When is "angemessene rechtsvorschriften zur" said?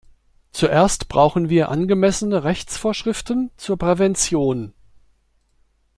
1.69-3.77